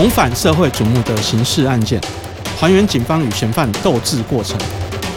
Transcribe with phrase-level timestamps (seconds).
[0.00, 2.00] 重返社会瞩目的刑事案件，
[2.58, 4.58] 还原警方与嫌犯斗智过程。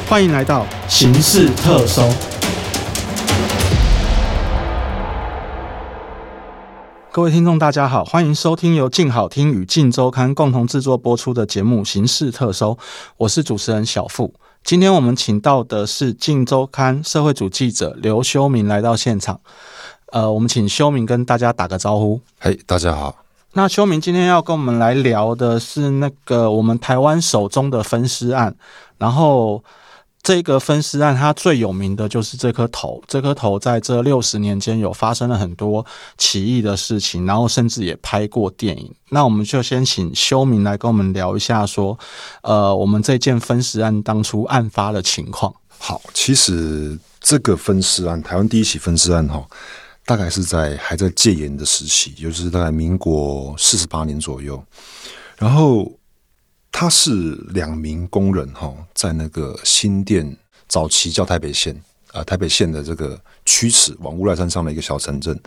[0.09, 2.01] 欢迎来到刑事特搜。
[7.13, 12.72] 各位听众，大家好，欢迎收听由静好听与静周刊共同制作播出的节目《刑事特搜》，
[13.15, 14.33] 我是主持人小富。
[14.65, 19.40] 今天我们请到的是镜周刊社会组记者刘修明来到现场。
[20.12, 22.20] 呃，我们请修明跟大家打个招呼。
[22.41, 23.23] 嘿，大家好。
[23.55, 28.55] 那修明今天要跟我们来聊的是那个我们台湾手中的分尸案，
[28.98, 29.63] 然后
[30.23, 35.85] 这个分尸案它最有名的就是这颗头，这颗头在这六十年间有发生了很多
[36.17, 38.91] 奇异的事情，然后甚至也拍过电影。
[39.09, 41.95] 那我们就先请修明来跟我们聊一下，说，
[42.41, 45.54] 呃，我们这件分尸案当初案发的情况。
[45.77, 49.45] 好，其实这个分尸案，台湾第一起分尸案，哈。
[50.05, 54.62] 大概是在还在戒严的时期，就是大概民国四十八年左右。
[55.37, 55.90] 然后
[56.71, 60.37] 他是两名工人哈，在那个新店
[60.68, 65.39] 早期叫台北县啊、台北县的这个曲池往乌来山上的一个小城镇。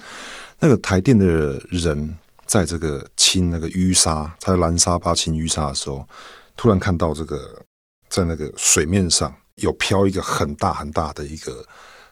[0.58, 1.26] 那个台电的
[1.68, 6.08] 人在这个清那个淤沙，他在拦沙坝清淤沙的时候，
[6.56, 7.62] 突然看到这个
[8.08, 11.62] 在那个水面上有飘一个很大很大的一个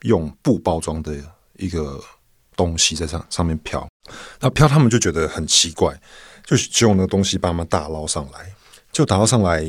[0.03, 1.15] 用布包装的
[1.57, 1.99] 一个。
[2.55, 3.87] 东西在上上面飘，
[4.39, 5.93] 那飘他们就觉得很奇怪，
[6.45, 8.53] 就就用那个东西把他们打捞上来，
[8.91, 9.63] 就打捞上来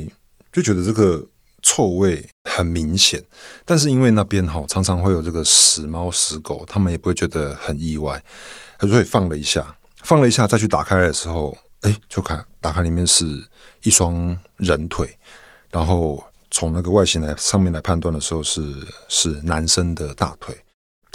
[0.52, 1.24] 就觉得这个
[1.62, 3.22] 臭味很明显，
[3.64, 8.22] 但是因为那边哈常常会有这个死猫死狗，他们也不会觉得很意外，
[8.80, 13.24] 所以放了一下，放了一下再去打开的时候，哎，就看打开里面是
[13.82, 15.18] 一双人腿，
[15.70, 18.62] 然后从那个外形来上面来判断的时候是
[19.08, 20.56] 是男生的大腿。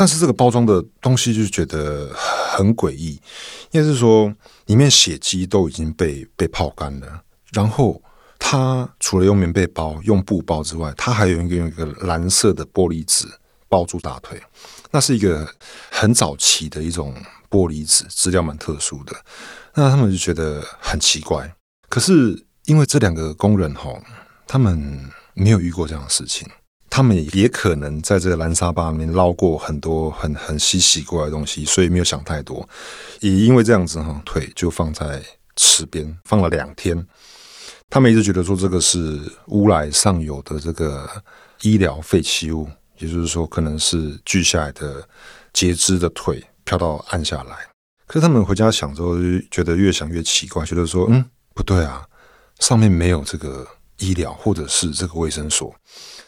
[0.01, 3.21] 但是这个包装的东西就觉得很诡异，
[3.69, 4.33] 应该是说
[4.65, 7.21] 里面血迹都已经被被泡干了，
[7.51, 8.01] 然后
[8.39, 13.27] 它除了用棉被包、用布包之外，它还有一个用一个蓝色的玻璃纸
[13.69, 14.41] 包住大腿，
[14.89, 15.47] 那是一个
[15.91, 17.13] 很早期的一种
[17.47, 19.15] 玻璃纸，质料蛮特殊的。
[19.75, 21.53] 那他们就觉得很奇怪，
[21.89, 23.93] 可是因为这两个工人哈，
[24.47, 26.49] 他们没有遇过这样的事情。
[26.91, 32.67] 他们也可能在这个蓝沙坝里面捞过很多很很稀奇怪的东西，所以没有想太多。
[33.21, 35.23] 也因为这样子哈，腿就放在
[35.55, 37.07] 池边放了两天。
[37.89, 41.09] 他们一直觉得说这个是乌来上游的这个
[41.61, 45.07] 医疗废弃物，也就是说可能是锯下来的
[45.53, 47.55] 截肢的腿飘到岸下来。
[48.05, 52.05] 可是他们回家想之后，就觉得越想越奇怪，觉得说嗯不对啊，
[52.59, 53.65] 上面没有这个
[53.99, 55.73] 医疗或者是这个卫生所。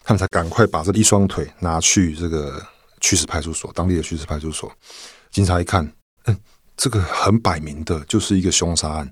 [0.04, 2.62] 他们才赶快把这一双腿拿去这个
[3.00, 4.70] 曲池派出所，当地的曲池派出所。
[5.32, 5.90] 警察一看，
[6.26, 6.38] 嗯，
[6.76, 9.12] 这个很摆明的就是一个凶杀案，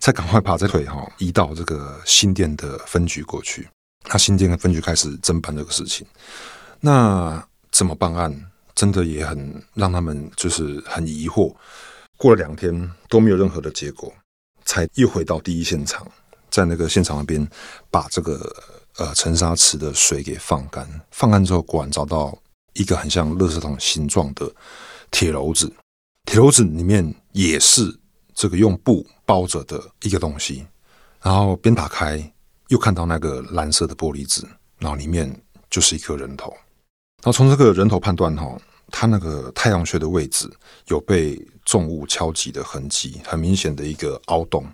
[0.00, 3.68] 才赶快把这腿哈移到这个新店的分局过去。
[4.08, 6.04] 那新店的分局开始侦办这个事情。
[6.80, 8.50] 那怎么办案？
[8.74, 11.54] 真的也很让他们就是很疑惑。
[12.16, 14.12] 过了两天都没有任何的结果，
[14.64, 16.04] 才又回到第一现场，
[16.50, 17.48] 在那个现场那边
[17.90, 18.52] 把这个。
[18.98, 22.36] 呃，沉沙池的水给放干，放干之后，果然找到
[22.74, 24.54] 一个很像垃圾桶形状的
[25.10, 25.72] 铁篓子，
[26.26, 27.98] 铁篓子里面也是
[28.34, 30.66] 这个用布包着的一个东西。
[31.22, 32.32] 然后边打开，
[32.68, 34.46] 又看到那个蓝色的玻璃纸，
[34.78, 35.34] 然后里面
[35.70, 36.50] 就是一颗人头。
[37.22, 38.58] 然后从这个人头判断，哈，
[38.90, 40.50] 他那个太阳穴的位置
[40.88, 44.66] 有被重物敲击的痕迹，很明显的一个凹洞。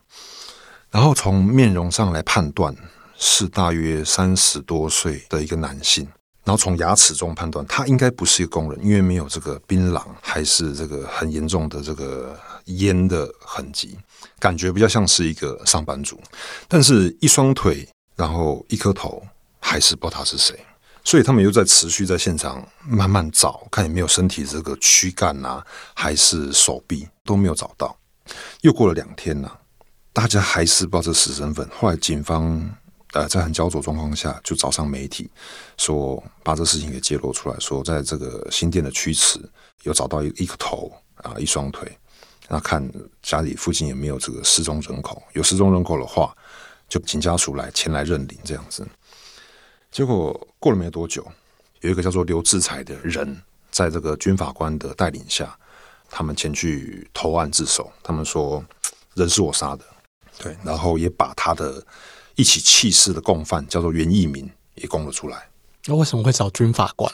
[0.91, 2.75] 然后从面容上来判断。
[3.21, 6.07] 是大约三十多岁的一个男性，
[6.45, 13.99] 然后从牙齿中判断他应该不是一个工人，因为没有这个槟榔还是这个很严重的这个烟的痕迹，
[14.39, 16.19] 感觉比较像是一个上班族。
[16.69, 19.21] 但是，一双腿，然后一颗头，
[19.59, 20.57] 还是不知道他是谁。
[21.03, 27.97] 所以他们又在持续在现场慢慢找，看有没有身体这个躯干啊，还是手臂都没有找到。
[28.61, 29.51] 又过了两天呐，
[30.13, 31.69] 大家还是不知道这死身份。
[31.77, 32.71] 后来警方。
[33.15, 35.31] 呃，在很焦灼状况下，就找上媒体，
[35.79, 39.41] 说把这事情给揭露出来，说在这个新店的区池
[39.85, 41.91] 有找到一一个头啊，一双腿，
[42.49, 42.87] 那看
[43.23, 46.37] 家里附近有没有这个失踪人口，有失踪人口的话，
[46.87, 48.87] 就请家属来前来认领这样子。
[49.91, 51.27] 结果过了没多久，
[51.81, 55.59] 有一个叫做刘志才的人，在这个军法官的带领下，
[56.11, 58.63] 他们前去投案自首，他们说
[59.15, 59.85] 人是我杀的，
[60.39, 61.83] 对，然后也把他的。
[62.39, 65.49] 一起弃尸的共犯叫做袁义民，也供了出来。
[65.87, 67.13] 那为什么会找军法官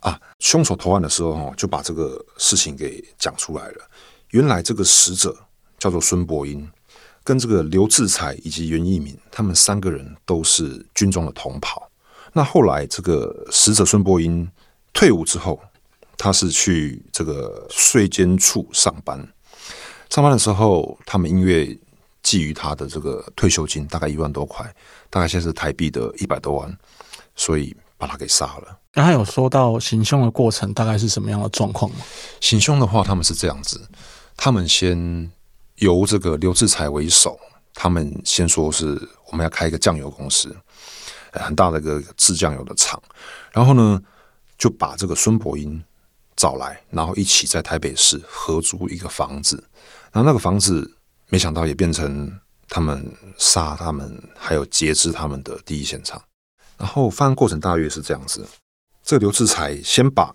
[0.00, 0.18] 啊？
[0.38, 3.90] 凶手投案的时候，就把这个事情给讲出来了。
[4.30, 5.36] 原来这个死者
[5.78, 6.66] 叫做孙伯英，
[7.22, 11.86] 跟这个刘志才以及袁义民，他们三个人都是军中的同袍。
[12.32, 14.50] 那后来这个死者孙伯英
[14.94, 15.60] 退伍之后，
[16.16, 19.28] 他是去这个税监处上班。
[20.08, 21.78] 上班的时候，他们因为
[22.22, 24.64] 觊觎他的这个退休金，大概一万多块，
[25.10, 26.78] 大概现在是台币的一百多万，
[27.34, 28.78] 所以把他给杀了。
[28.94, 31.96] 那他有说到行凶的过程大概是什么样的状况吗？
[32.40, 33.80] 行凶的话，他们是这样子：
[34.36, 35.30] 他们先
[35.76, 37.38] 由这个刘志才为首，
[37.74, 40.54] 他们先说是我们要开一个酱油公司，
[41.32, 43.02] 很大的一个制酱油的厂，
[43.50, 44.00] 然后呢
[44.58, 45.82] 就把这个孙伯英
[46.36, 49.56] 找来，然后一起在台北市合租一个房子。
[50.12, 50.98] 然后那个房子
[51.32, 52.30] 没想到也变成
[52.68, 56.22] 他们杀他们还有截肢他们的第一现场。
[56.76, 58.46] 然后犯案过程大约是这样子。
[59.02, 60.30] 这个刘志才先把，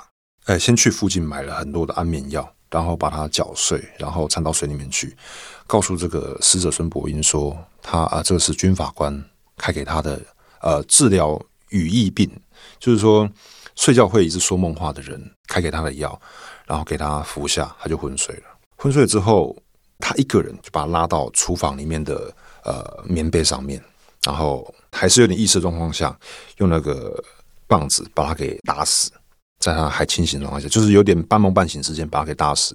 [0.46, 5.16] 哎，先去附近买了很多的安眠药，然后把它搅碎，然后掺到水里面去，
[5.68, 9.24] 告诉这个死者孙伯英说，他啊，这个是军法官
[9.56, 10.20] 开给他的，
[10.62, 11.40] 呃，治疗
[11.70, 12.28] 语异病，
[12.80, 13.30] 就是说
[13.76, 16.20] 睡觉会一直说梦话的人开给他的药，
[16.66, 18.44] 然后给他服下，他就昏睡了。
[18.78, 19.56] 昏睡之后，
[20.00, 22.34] 他一个人就把他拉到厨房里面的
[22.64, 23.82] 呃棉被上面，
[24.24, 26.18] 然后还是有点意识状况下，
[26.58, 27.24] 用那个。
[27.70, 29.12] 棒子把他给打死，
[29.60, 32.74] 在他还清醒的状况下，就是有点半梦半醒之间把他给打死。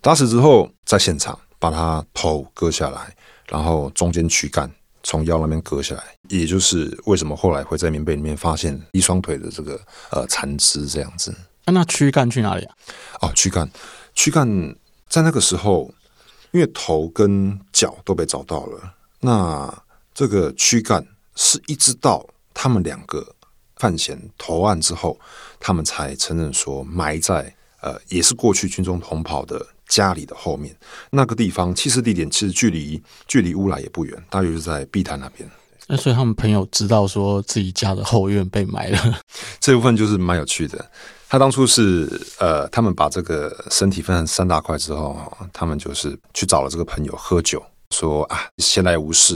[0.00, 3.14] 打死之后，在现场把他头割下来，
[3.48, 4.68] 然后中间躯干
[5.04, 9.80] 从腰那边割下来，也就是为什么后来会在棉被里面发现一双腿的这个
[10.10, 11.32] 呃残肢这样子。
[11.66, 12.74] 啊、那躯干去哪里啊？
[13.20, 13.70] 哦，躯干，
[14.12, 14.48] 躯干
[15.08, 15.88] 在那个时候，
[16.56, 19.82] 因为头跟脚都被找到了，那
[20.14, 23.34] 这个躯干是一直到他们两个。
[23.78, 25.20] 犯嫌投案之后，
[25.60, 30.74] 他们才承认说埋在呃，也是过去军中同袍的家里的后面
[31.10, 31.74] 那个地方。
[31.74, 35.46] 其实地点其实距离距离乌来也不远，大约是在碧潭那边。
[35.86, 39.20] 那所以他们朋友知道说自己家的后院被埋了，
[39.60, 40.84] 这部分就是蛮有趣的。
[41.28, 45.20] 他当初是呃，他们把这个身体分成三大块之后，
[45.52, 47.62] 他们就是去找了这个朋友喝酒。
[47.92, 49.34] 说啊，闲来无事，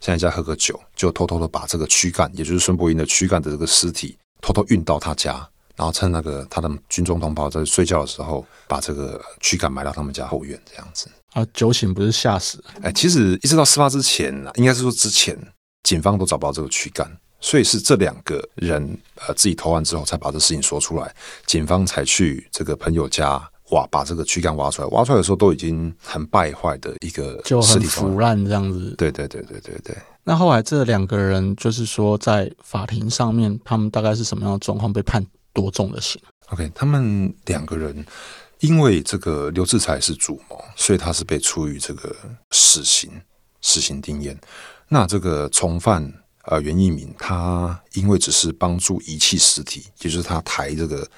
[0.00, 5.34] 现在家喝个酒，就偷偷的把这个躯干，也就是孙伯英的躯干的这个尸体，偷偷运到他家，
[5.76, 11.08] 然后趁那个他的军中同胞在睡觉的时候，把这个躯干埋到他们家后院，这样子。
[11.32, 12.62] 啊，酒醒不是吓死？
[12.82, 15.38] 哎，其实一直到事发之前，应该是说之前，
[15.82, 21.14] 警方都找不到这个躯干，所以是这两个人呃自己投案之后，才把这事情说出来，
[21.46, 23.48] 警方才去这个朋友家。
[23.70, 28.94] 挖把这个躯干挖出来，挖出来的时候都已经很败坏的一个就很腐烂这样子。
[28.98, 29.96] 对对对对对对。
[30.24, 34.92] 那后来这两个人就是说，在法庭上面，他们大概是什么样的状况？
[34.92, 35.24] 被判
[35.54, 38.04] 多重的刑？OK，他们两个人
[38.60, 42.14] 因为这个刘志才是主谋，所以他是被处于这个
[42.50, 43.10] 死刑，
[43.62, 44.36] 死刑定谳。
[44.92, 46.12] 那这个从犯
[46.44, 51.08] 呃袁一鸣，他因为只是帮助遗弃尸体，也就是他抬这个。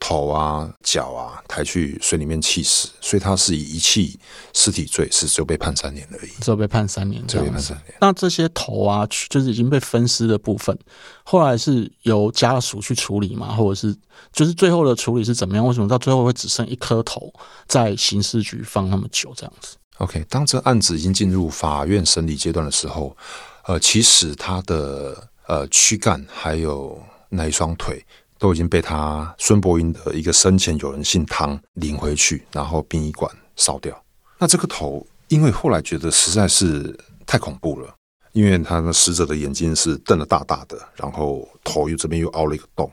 [0.00, 4.18] 头啊、脚啊抬去水里面弃尸，所以他是以遗弃
[4.52, 7.94] 尸体罪，是只有被判三年而已，只有被判三年，只有被判三年。
[8.00, 10.76] 那这些头啊，就是已经被分尸的部分，
[11.22, 13.54] 后来是由家属去处理吗？
[13.54, 13.96] 或者是
[14.30, 15.66] 就是最后的处理是怎么样？
[15.66, 17.32] 为什么到最后会只剩一颗头
[17.66, 23.16] 在刑事局放那么久这样子？OK，当这案子已经进入法院审理阶段的时候，
[23.64, 28.04] 呃，其实他的呃躯干还有那一双腿。
[28.36, 34.04] 都已经被他孙伯英的一个生前友人姓汤领回去，然后殡仪馆烧掉。
[34.36, 37.94] 那这个头，因为后来觉得实在是太恐怖了，
[38.32, 42.90] 因为他的死者的眼睛是瞪得大大的，然后头又这边又凹了一个洞，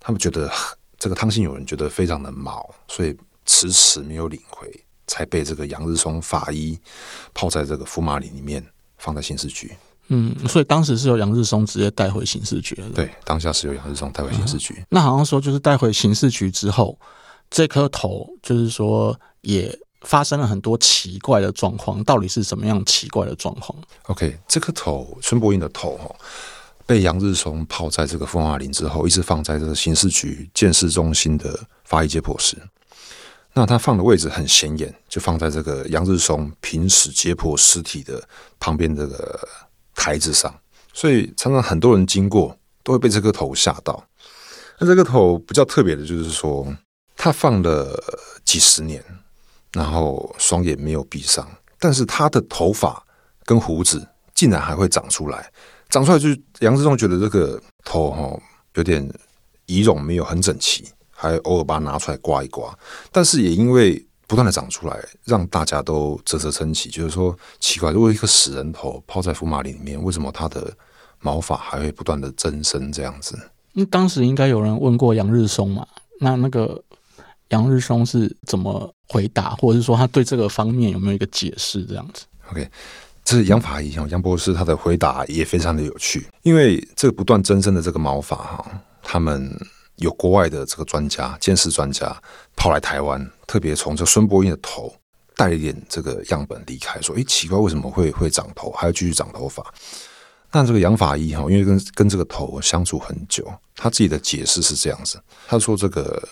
[0.00, 0.50] 他们觉得
[0.96, 3.14] 这个汤姓友人觉得非常的毛，所以
[3.44, 4.72] 迟迟没有领回，
[5.08, 6.78] 才被这个杨日松法医
[7.34, 8.64] 泡在这个福马林里面，
[8.98, 9.72] 放在刑事局。
[10.10, 12.88] 嗯，所以当时是由杨日松直接带回刑事局的。
[12.90, 14.74] 对，当下是由杨日松带回刑事局。
[14.78, 14.86] 嗯。
[14.90, 16.98] 那好像说，就是带回刑事局之后，
[17.50, 22.02] 这颗头就是说也发生了很多奇怪的状况。
[22.04, 26.10] 到底是什么样奇怪的状况？OK，这颗头，孙伯英的头哈，
[26.86, 32.56] 被杨日松泡在这个福马林之后，一直放在这个刑事局鉴识中心的法医解剖室。
[33.58, 38.22] 那他放的位置很显眼，就放在这个杨日松平时解剖尸体的
[38.58, 39.38] 旁边这个。
[40.00, 40.54] 台子上，
[40.92, 44.00] 所以常常很多人经过都会被这个头吓到。
[44.78, 46.64] 那这个头比较特别的就是说，
[47.16, 48.00] 他放了
[48.44, 49.04] 几十年，
[49.72, 51.44] 然后双眼没有闭上，
[51.80, 53.04] 但是他的头发
[53.44, 55.50] 跟胡子竟然还会长出来，
[55.88, 56.28] 长出来就
[56.60, 58.40] 杨志忠觉得这个头哈
[58.74, 59.04] 有点
[59.66, 60.88] 仪容没有很整齐，
[61.20, 62.72] 还偶尔把它拿出来刮一刮。
[63.10, 70.72] 但是也因为不断的长出来，让大家都啧啧称奇，就是说奇怪，如果一个死人头泡在福马林里面，为什么它的
[71.20, 73.36] 毛发还会不断的增生这样子？
[73.72, 75.86] 那当时应该有人问过杨日松嘛？
[76.20, 76.82] 那那个
[77.48, 81.84] 杨日松是怎么回答，或者是说他对这个方面有没有一个解释？
[81.84, 82.68] 这样子？OK，
[83.24, 89.50] 这是杨法医哈，杨博士他的回答也非常的有趣，因为这个不断增生的这个毛发哈，他们
[89.98, 92.16] 有国外的这个专家、鉴识专家
[92.56, 94.92] 跑来台湾，特别从这孙伯英的头
[95.36, 99.64] 带一点这个样本离开，说：“诶，奇怪，为什么会会长头，还要继续长头发？”
[100.50, 105.20] 那这个杨法医哈，因为跟跟这个头相处很久，他自己的解释是这样子。
[105.46, 106.26] 他说：“这个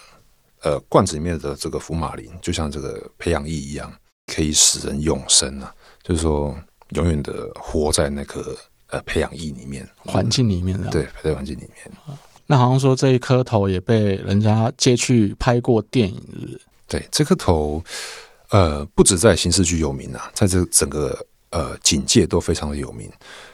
[0.62, 3.92] 呃罐子里面的这个福马林，就像这个培养液一样，
[4.26, 6.56] 可以使人永生啊，就是说
[6.90, 8.56] 永远的活在那个
[8.88, 10.88] 呃培养液里面环境里面的。
[10.88, 11.92] 对，在环境里面。
[12.47, 16.21] 那好像说这一颗头也被人家借去拍过电影。
[16.88, 17.83] 对，这颗头
[18.50, 21.19] 呃不止在刑事局有名啊，在这整个
[21.50, 23.11] 呃警界都非常的有名。”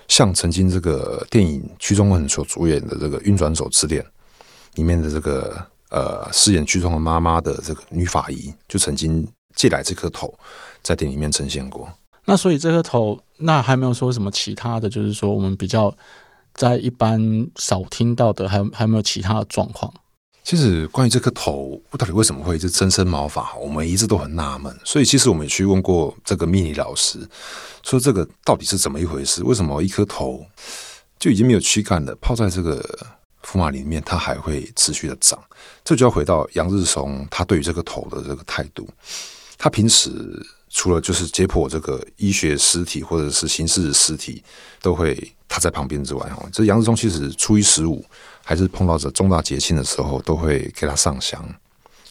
[0.09, 4.03] 像曾经这个电影屈中恒所主演的这个《运转手之恋》
[4.75, 10.35] 里面的这个呃饰演屈中恒妈妈的这个女法医，就曾经借来这颗头，
[10.83, 11.91] 在电影里面呈现过。
[12.27, 15.95] 那所以这颗头，那还没有说什么其他的，就是说我们比较
[16.55, 19.93] 在一般少听到的，还有还有没有其他的状况？
[20.45, 24.77] 其实关于这颗头，到底为什么会一直增生毛发，我们一直都很纳闷。
[24.85, 27.19] 所以其实我们也去问过这个命理老师，
[27.85, 29.45] 说这个到底是怎么一回事？
[29.45, 30.45] 为什么一颗头
[31.19, 32.85] 就已经没有躯干了，泡在这个
[33.43, 35.39] 福马里面，它还会持续的长？
[35.85, 38.89] 这就要回到杨日松他对于这个头的这个态度。
[39.57, 40.11] 他平时
[40.73, 44.43] 除了就是解剖这个医学尸体或者是刑事尸体，
[44.81, 48.05] 都会他在旁边之外，哈，这杨志忠其实初一十五。
[48.45, 51.41] 还是碰到这重大节庆的时候，都会给他上香，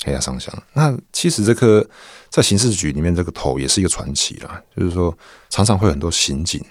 [0.01, 0.63] 给他上香。
[0.71, 1.85] 那其实这颗
[2.29, 5.15] 在刑事局里面这个头也是一个传奇啦，就是说
[5.49, 6.63] 常常会很多刑警，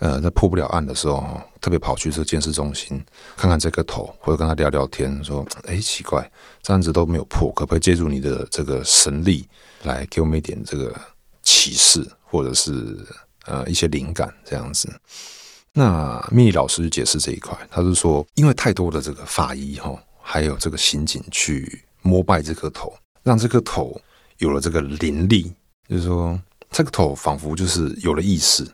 [0.00, 3.00] 呃，在破不了案的时候，特别跑去这个鉴识中心
[3.36, 6.28] 看看这个头，或者跟他聊聊天，说：“哎，奇怪，
[6.60, 9.46] 这案子都没有破，可不可以借助你的这个神力
[9.84, 10.92] 来给我们一点这个
[11.44, 12.96] 启示，或者是
[13.46, 14.92] 呃一些灵感这样子？”
[15.76, 24.00] 那命理老师解释这一块，他是说，因为太多的这个法医哈，还有这个刑警去膜拜这颗头，让这颗头
[24.38, 25.52] 有了这个灵力，
[25.88, 28.64] 就是说，这个头仿佛就是有了意识，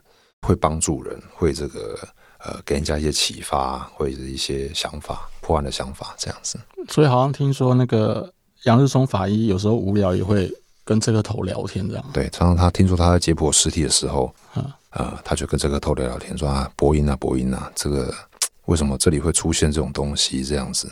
[0.43, 1.99] 会帮助人，会这个
[2.39, 6.61] 呃给人家一些启发，或者一些想法，破案的想法这样子。
[6.91, 8.31] 所以好像听说那个
[8.65, 10.53] 杨日松法医有时候无聊也会
[10.91, 12.05] 跟这个头聊天，这样。
[12.13, 14.65] 对，常常他听说他在解剖尸体的时候，嗯。
[14.91, 18.13] 啊、呃，他就跟这个头聊聊天，说啊，波音啊，波音啊，这个
[18.67, 20.43] 为什么这里会出现这种东西？
[20.43, 20.91] 这样子，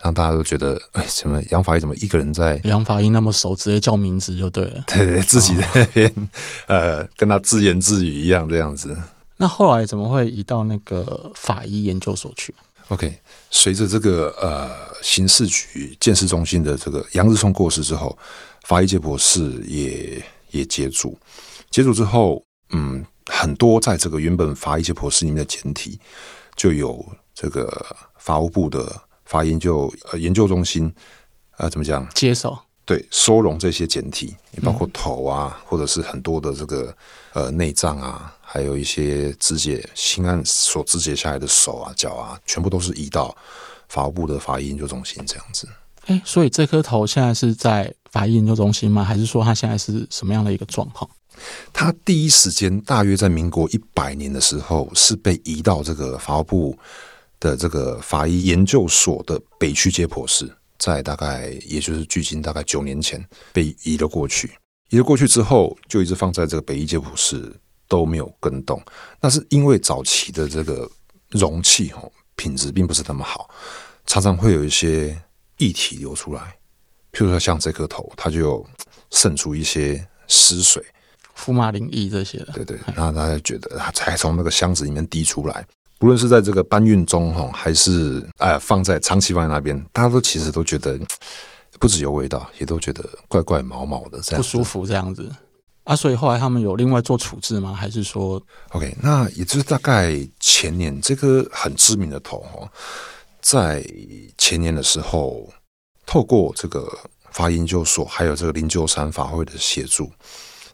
[0.00, 2.60] 让大家都觉得，哎，什么杨法医怎么一个人在？
[2.62, 4.84] 杨法医那么熟，直接叫名字就对了。
[4.86, 6.08] 对对，自己在那边，
[6.68, 8.96] 哦、呃，跟他自言自语一样这样子。
[9.36, 12.54] 那后来怎么会移到那个法医研究所去
[12.88, 13.18] ？OK，
[13.50, 14.70] 随着这个呃
[15.02, 18.16] 刑事局鉴识中心的这个杨日松过世之后，
[18.62, 21.18] 法医解剖室也也接住，
[21.70, 23.04] 接住之后，嗯。
[23.28, 25.98] 很多在这个原本法医解剖室里面的简体，
[26.54, 27.84] 就有这个
[28.18, 30.94] 法务部的法医研究呃研究中心，
[31.56, 32.08] 呃怎么讲？
[32.14, 36.96] 接手对收容这些检体，也包括头啊，或者是很多的这个
[37.34, 43.36] 呃内脏啊，还有一些肢解新案所肢解下来的手啊脚啊，全部都是移到
[43.88, 45.68] 法务部的法医研究中心这样子。
[46.06, 49.02] 哎，所以这颗头现在是在法医研究中心吗？
[49.02, 51.10] 还是说它现在是什么样的一个状况？
[51.72, 56.78] 它第一时间大约在民国一百年的时候，是被移到这个法务部
[57.40, 64.50] 的这个法医研究所的北区解剖室，在大概也就是距今大概九年前被移了过去。
[64.90, 67.54] 移了过去之后，就一直放在这个北医解剖室
[67.88, 68.80] 都没有更动。
[69.20, 70.88] 那是因为早期的这个
[71.30, 73.50] 容器哦，品质并不是那么好，
[74.06, 75.20] 常常会有一些
[75.58, 76.56] 液体流出来，
[77.12, 78.64] 譬如说像这颗头，它就
[79.10, 80.84] 渗出一些湿水。
[81.34, 85.66] 福马林液这些的，对对，然后大家觉得，才从那个箱子里面滴出来。
[85.98, 90.98] 不论是在这个搬运中哈，还是哎放在长期放在那边，大家都其实都觉得
[91.78, 95.30] 不只有味道，也都觉得怪怪毛毛的，这样不舒服这样子
[95.84, 95.96] 啊。
[95.96, 97.72] 所以后来他们有另外做处置吗？
[97.72, 98.94] 还是说，OK？
[99.02, 102.70] 那也就是大概前年这个很知名的头哈，
[103.40, 103.82] 在
[104.36, 105.48] 前年的时候，
[106.04, 106.86] 透过这个
[107.30, 110.10] 法研究所还有这个灵鹫山法会的协助。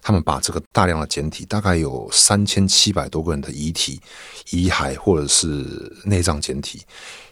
[0.03, 4.01] 他们把这个大量的简体，大概有三千七百多个人的遗体、
[4.51, 5.65] 遗骸或者是
[6.05, 6.83] 内脏简体，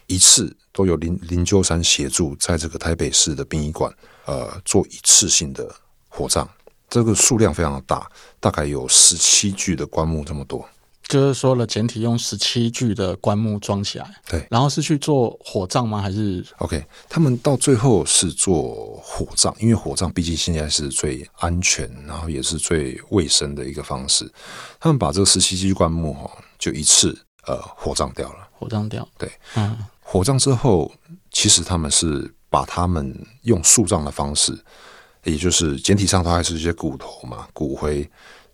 [0.07, 3.93] 一次都有林林秋山协助，在这个台北市的殡仪馆，
[4.25, 5.69] 呃，做一次性的
[6.07, 6.47] 火葬，
[6.89, 8.09] 这个数量非常的大，
[8.39, 10.65] 大概有十七具的棺木这么多。
[11.11, 16.01] 就是说了，简体用十七具的棺木装起来，对，然后是去做火葬吗？
[16.01, 24.31] 还是？OK，他们到最后是做火葬，因为火葬毕竟现在是最安全，然后也是最卫生的一个方式。
[24.79, 27.13] 他们把这个十七具棺木哈，就一次
[27.45, 28.47] 呃火葬掉了。
[28.53, 30.89] 火葬掉，对，嗯，火葬之后，
[31.29, 34.57] 其实他们是把他们用树葬的方式，
[35.25, 38.09] 也就是简体上它还是一些骨头嘛，骨灰。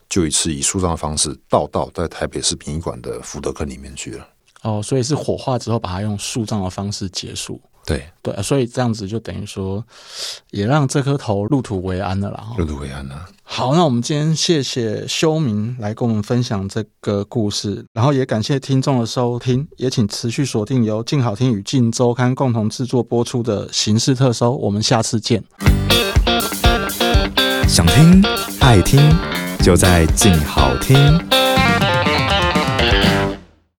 [0.09, 4.27] 就一次以树葬的方式倒到在台北市殡仪馆的福德坑里面去了。
[4.63, 7.61] 哦，所以是火化之后把它用树葬的方式结束。
[7.85, 9.81] 对对，所以这样子就等于说，
[10.51, 12.47] 也让这颗头入土为安了啦。
[12.57, 13.25] 入土为安了。
[13.43, 25.41] 好，那我们今天谢谢修明来跟我们分享这个故事，然后也感谢听众的收听，也请持续锁定由静好听与静周刊共同制作播出的刑事特搜，我们下次见。
[27.69, 28.21] 想听
[28.59, 29.36] 爱听。
[29.61, 31.46] 就在静好听。